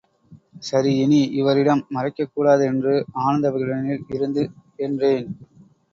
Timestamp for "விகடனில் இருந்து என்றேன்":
3.51-5.29